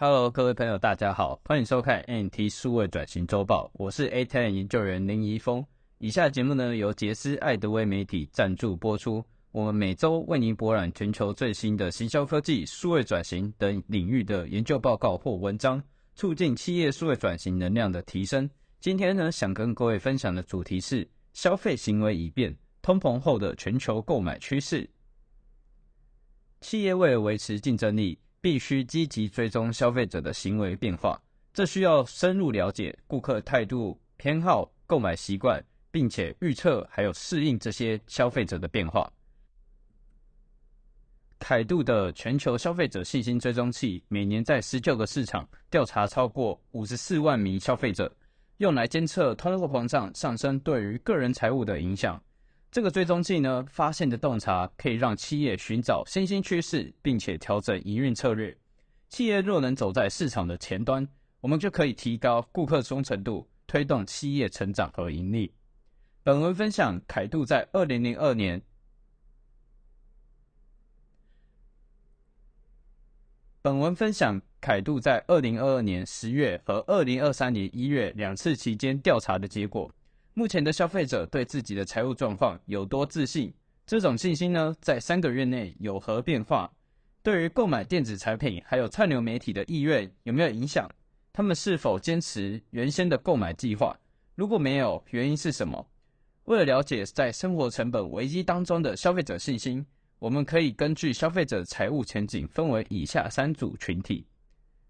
[0.00, 5.66] Hello，各位朋友，大家好，欢迎收看 NT 数位转型周报，我是 A Ten 研究员林怡峰。
[5.98, 9.24] 以下节目呢由杰斯爱德威媒体赞助播出。
[9.50, 15.82] 我们每周为您博览全球最新的行销科技、数位转型等领域的研究报告或文章，
[16.14, 18.48] 促进企业数位转型能量的提升。
[18.78, 24.88] 今天呢，想跟各位分享的主题是消费行为已变，通膨后的全球购买趋势。
[26.60, 28.16] 企业为了维持竞争力，
[28.48, 31.20] 必须积极追踪消费者的行为变化。
[31.52, 39.12] 这需要深入了解顾客态度、偏好、购买习惯，并且预测还有适应这些消费者的变化。
[41.38, 48.10] 凯度的全球消费者信心追踪器每年在十九个市场调查超过五十四万名消费者，
[48.56, 52.18] 用来监测通货膨胀上升对于个人财务的影响。
[52.70, 58.54] 这个追踪器呢，发现的洞察可以让企业寻找新兴趋势，并且调整营运策略。
[59.08, 61.08] 企业若能走在市场的前端，
[61.40, 65.50] 我们就可以提高顾客忠诚度，推动企业成长和盈利。
[66.22, 68.60] 本文分享凯度在二零零二年。
[73.62, 79.90] 本文分享凯度在二零二二年十月和二零二三年一月两次期间调查的结果。
[80.38, 83.52] 目前的消费者对自己的财务状况有多自信？
[83.84, 86.70] 这种信心呢，在三个月内有何变化？
[87.24, 90.88] 对于购买电子产品还有串流媒体的意愿有没有影响？
[91.32, 93.98] 他们是否坚持原先的购买计划？
[94.36, 95.84] 如果没有，原因是什么？
[96.44, 99.84] 为了了解在生活成本危机当中的消费者信心，
[100.20, 104.24] 我们可以根据消费者财务前景分为以下三组群体。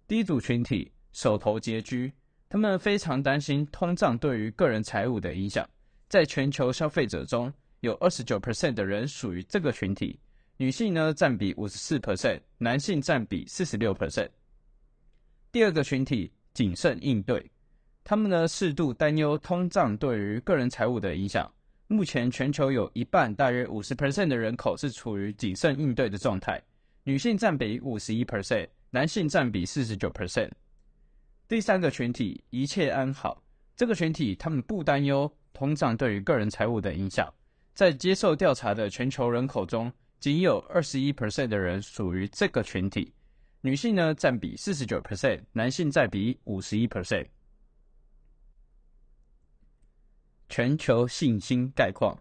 [0.06, 2.12] 第一组群体，手头拮据。
[2.48, 5.68] 他们非常担心通胀对于个人财务的影响。
[6.08, 10.18] 在全球消费者中，有二十九 percent 的人属于这个群体，
[10.56, 14.28] 女性呢占比五十四 percent，男性占比四十六 percent。
[15.52, 17.50] 第二个群体谨慎应对，
[18.02, 21.50] 他们呢适度担忧通胀对于个人财务的影响。
[21.86, 26.62] 目前全球有一半，大约五十 percent 的人口是处于谨慎应对的状态，
[27.04, 30.50] 女性占比五十一 percent，男性占比四十九 percent。
[31.48, 33.42] 第三个群体一切安好，
[33.74, 37.32] 这个群体他们不担忧通胀对于个人财务的影响。
[37.72, 43.14] 在接受调查的全球人口中，仅有二十一 percent 的人属于这个群体，
[43.62, 47.26] 女性呢占比四十九 percent，男性占比五十一 percent。
[50.50, 52.14] 全球信心概况：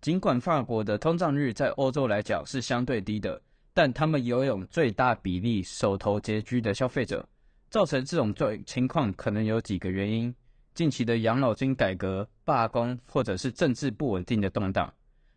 [0.00, 3.42] 尽管法国的通胀率在欧洲来讲是相对低的，
[3.74, 7.28] 但他们拥有最大比例手头拮据的消费者。
[7.70, 10.34] 造成这种状情况可能有几个原因：
[10.74, 14.92] 近期的养老金改革、罢工，或者是政治不稳定的动荡。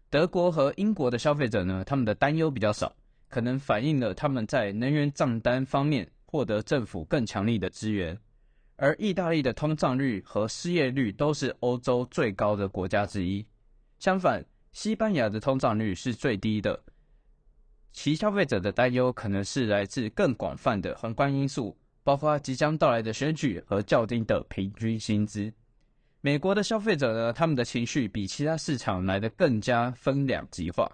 [0.10, 2.94] 德国和英国的消费者呢，他们的担忧比较少，
[3.30, 8.18] 可能反映了他们在能源账单方面获得政府更强力的支援。
[8.78, 13.46] 而意大利的通胀率和失业率都是欧洲最高的国家之一。
[14.00, 16.82] 相反，西班牙的通胀率是最低的，
[17.92, 21.78] 其消费者的担忧可能是来自更广泛的宏观因素。
[22.04, 25.52] 包括即将到来的选举和较低的平均薪资。
[26.22, 30.92] 美国的消费者呢，他们的情绪比其他市场来得更加分两极化。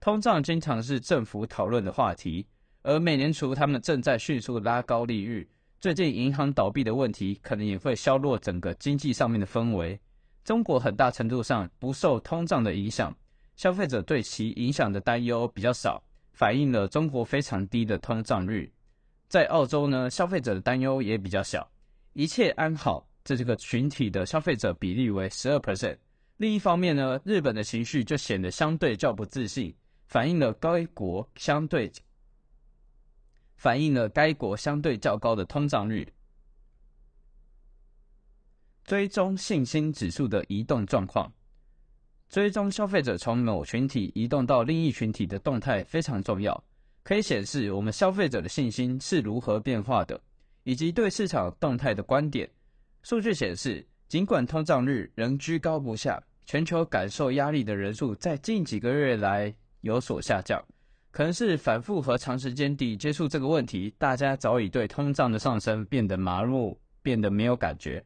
[0.00, 2.46] 通胀经常是政府讨论的话题，
[2.82, 5.48] 而美联储他们正在迅速拉高利率。
[5.80, 9.98] 最近银行倒闭的问题可能也会削弱整个经济上面的氛围。
[10.44, 13.14] 中国很大程度上不受通胀的影响，
[13.56, 16.02] 消费者对其影响的担忧比较少，
[16.32, 18.72] 反映了中国非常低的通胀率。
[19.28, 21.68] 在澳洲呢，消费者的担忧也比较小，
[22.12, 23.06] 一切安好。
[23.24, 25.98] 这这个群体的消费者比例为十二 percent。
[26.36, 29.74] 另一方面呢，日本的情绪就显得相对较不自信，
[30.06, 31.90] 反映了该国相对
[33.56, 36.06] 反映了该国相对较高的通胀率。
[38.84, 41.32] 追踪信心指数的移动状况，
[42.28, 46.62] 追踪消费者从某群体移动到另一群体的动态非常重要。
[47.06, 50.20] 可以显示我们消费者的信心是如何变化的，
[50.64, 52.50] 以及对市场动态的观点。
[53.04, 60.60] 数据显示，尽管通胀率仍居高不下，全球感受压力的人数在近几个月来有所下降。
[61.12, 68.04] 可能是反复和长时间地接触这个问题，大家早已对通胀的上升变得麻木，变得没有感觉。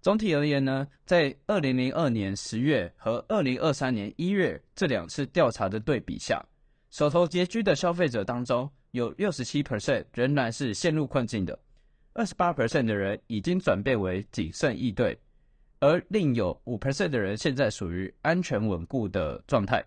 [0.00, 6.42] 总体而言呢，在二零零二年十月和二零二三年一月这两次调查的对比下。
[6.90, 11.58] 手头拮据的消费者当中，有六十七 percent 仍然是陷入困境的，
[12.14, 15.18] 二十八 percent 的人已经转变为谨慎应对，
[15.80, 19.84] 而另有五 percent 的人现在属于安全稳固的状态。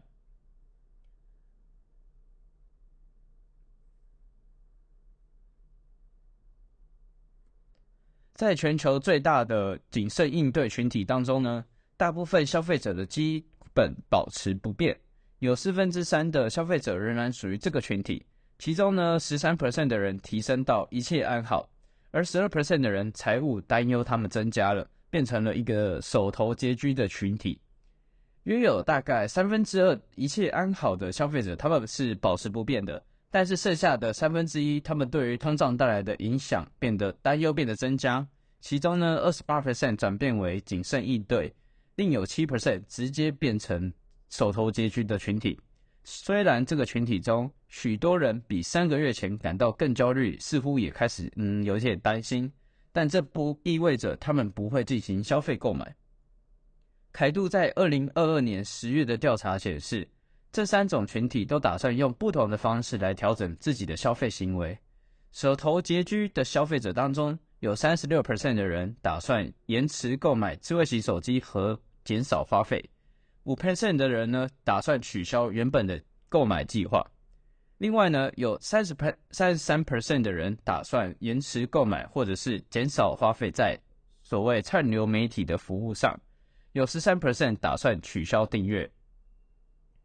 [8.33, 11.63] 在全球最大的谨慎应对群体当中呢，
[11.95, 14.99] 大部分消费者的基本保持不变，
[15.41, 18.23] 有四分之三的消费者仍然属于这个群体。
[18.59, 21.67] 其中呢，十三 percent 的人提升到一切安好，
[22.11, 27.59] 而十二 percent 的人财务担忧他们增加了，变成了一个手头拮据的群体。
[28.43, 33.03] 约有大概三分之二一切安好的消费者，他们是保持不变的。
[33.31, 38.23] 但是剩下的三分之一，他们对于通胀带来的影响变得担忧，变得增加。
[38.59, 41.51] 其中呢，二十八 percent 转变为谨慎应对，
[41.95, 43.91] 另有七 percent 直接变成
[44.31, 45.59] 手头拮据的群体。
[46.03, 52.51] 虽然这个群体中许多人比三个月前感到更焦虑，似乎也开始嗯有些担心，
[52.91, 55.95] 但这不意味着他们不会进行消费购买。
[57.11, 60.09] 凯度在二零二二年十月的调查显示。
[60.53, 64.77] 这三种群体都打算用不同的方式来调整自己的消费行为。
[65.31, 72.83] 手头拮据的消费者当中，有三十六 percent 的人打算延迟购买智慧型手机和减少花费，
[73.43, 77.05] 五 percent 的人呢打算取消原本的购买计划。
[77.77, 83.75] 另外呢，有三十 per 三十三 percent 的人打算延迟购买或者是减少花费在
[84.21, 86.15] 所谓串流媒体的服务上，
[86.73, 88.87] 有十三 percent 打算取消订阅。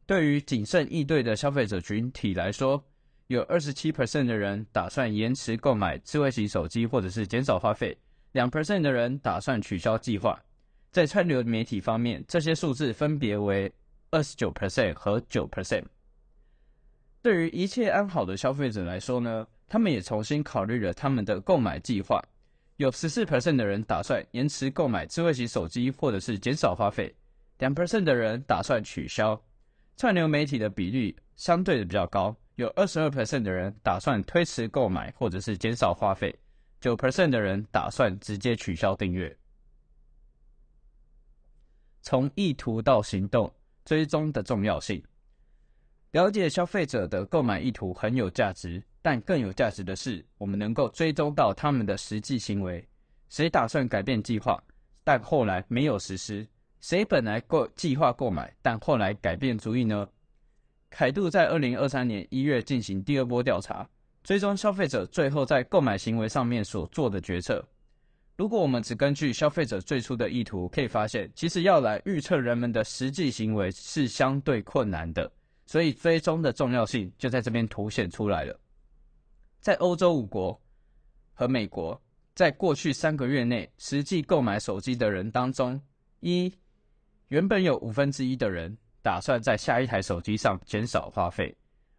[0.06, 2.82] 对于谨慎应对的消费者群体来说，
[3.26, 7.92] 有二十七 percent 的人打算延迟购买智慧型手机，或者是减少花费；
[8.32, 10.40] 两 percent 的人打算取消计划。
[10.96, 13.70] 在串流媒体方面，这些数字分别为
[14.08, 15.84] 二十九 percent 和九 percent。
[17.20, 22.18] 对于一切安好的消费者来说呢，他们也重新考虑了他们的购买计划。
[22.78, 27.12] 有十四 percent 的人打算延迟购买智慧型手机，或者是减少花费；
[27.58, 29.38] 两 percent 的人打算取消。
[29.98, 36.34] 串流媒体的比率相对的比较高，有二十二 percent 的人打算推迟购买或者是减少花费，
[36.80, 39.36] 九 percent 的人打算直接取消订阅。
[42.08, 43.52] 从意图到行动，
[43.84, 45.02] 追踪的重要性。
[46.12, 52.88] 了解消费者的购买意图很有价值，但更有价值的是，我们能够追踪到他们的实际行为。
[53.28, 54.56] 谁打算改变计划，
[55.02, 56.46] 但后来没有实施？
[56.80, 60.08] 谁本来购计划购买，但后来改变主意呢？
[60.88, 63.84] 凯度在二零二三年一月进行第二波调查，
[64.22, 67.66] 追踪消费者最后在购买行为上面所做的决策。
[68.36, 75.30] 如果我们只根据消费者最初的意图，可以发现，其实要来预测人们的实际行为是相对困难的。
[75.64, 78.56] 所以追踪的重要性就在这边凸显出来了。
[79.58, 80.60] 在欧洲五国
[81.32, 82.00] 和美国，
[82.34, 85.80] 在过去三个月内实际购买手机的人当中，
[86.20, 86.52] 一
[87.28, 91.56] 原本有五分之一的人打算在下一台手机上减少花费，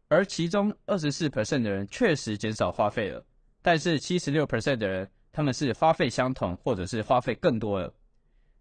[0.07, 3.25] 而其中二十四 percent 的人确实减少花费了，
[3.61, 7.93] 但是七十六 percent 的人他们是花费相同或者是花费更多了。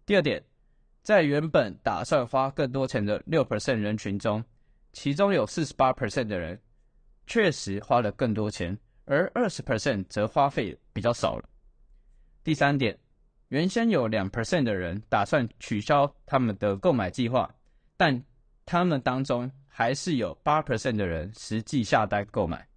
[0.05, 0.43] 第二点，
[1.01, 4.43] 在原本打算花更多钱的六 percent 人群中，
[4.93, 6.61] 其中有四十八 percent 的人
[7.25, 11.49] 确实花了更多钱，而二十 percent 则花费比较少了。
[12.43, 12.95] 第三点。
[13.47, 17.49] 原先有两 percent 的人打算取消他们的购买计划，
[17.95, 18.23] 但
[18.67, 22.67] 他们当中还是有八 percent 的人实际下单购买。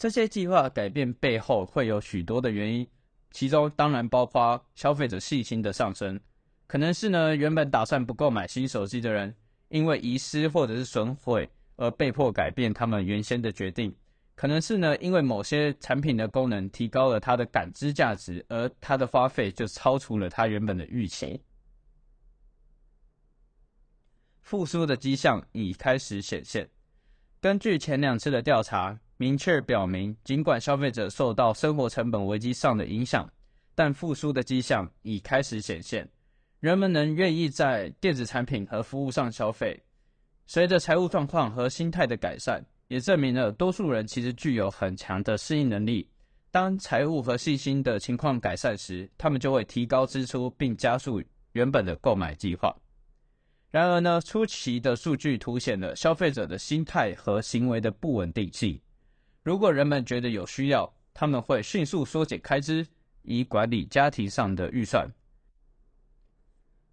[0.00, 2.88] 这些计划改变背后会有许多的原因，
[3.32, 6.18] 其中当然包括消费者信心的上升，
[6.66, 9.36] 可能是呢原本打算不购买新手机的人，
[9.68, 13.94] 因为遗失或者是损毁而被迫改变他们原先的决定。
[14.34, 21.38] 可能是呢，因为某些产品的功能提高了它的感知价值，而它的花费就超出了它原本的预期。
[24.40, 26.66] 复苏的迹象已开始显现。
[27.38, 33.30] 根据前两次的调查，明确表明，尽管消费者受到生活成本危机上的影响，
[33.74, 36.08] 但复苏的迹象已开始显现。
[36.58, 39.78] 人们能愿意在电子产品和服务上消费，
[40.46, 42.64] 随着财务状况和心态的改善。
[42.88, 46.08] 也证明了多数人其实具有很强的适应能力。
[46.50, 51.22] 当财务和信心的情况改善时，他们就会提高支出并加速
[51.52, 52.74] 原本的购买计划。
[53.70, 58.80] 然而呢，初期的数据凸显了消费者的心态和行为的不稳定性。
[59.50, 62.86] 如果人们觉得有需要，他们会迅速缩减开支，
[63.22, 65.10] 以管理家庭上的预算。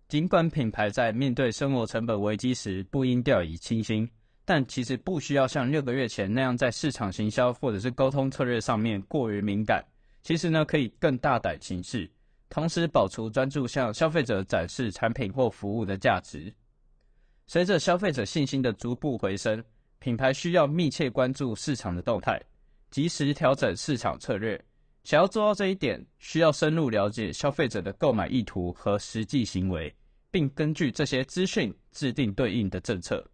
[0.08, 4.10] 尽管品牌在面对生活成本危机时不应掉以轻心。
[4.44, 9.86] 但其实不需要像六个月前那样在市场行销或者是沟通策略上面过于敏感。
[10.24, 12.10] 其实呢，可以更大胆行事，
[12.50, 16.52] 同时保持专注向消费者展示产品或服务的价值。
[17.46, 19.64] 随着消费者信心的逐步回升，
[20.00, 22.42] 品牌需要密切关注市场的动态，
[22.90, 24.64] 及时调整市场策略，
[25.04, 29.94] 想要做到这一点，需要深入了解消费者的购买意图和实际行为，
[30.30, 33.26] 并根据这些资讯制定对应的政策。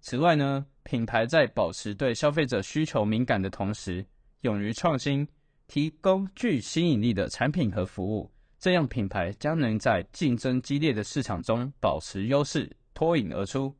[0.00, 4.04] 此外呢，品牌在保持对消费者需求敏感的同时，
[4.40, 5.26] 勇于创新，
[5.68, 13.74] 提供具吸引力的产品和服务，这样品牌将能在竞争激烈的市场中保持优势，脱颖而出。